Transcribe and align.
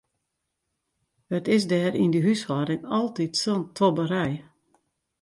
It 1.37 1.45
is 1.55 1.63
dêr 1.71 1.93
yn 2.03 2.11
dy 2.13 2.21
húshâlding 2.25 2.83
altyd 2.97 3.33
sa'n 3.41 3.63
tobberij. 3.77 4.35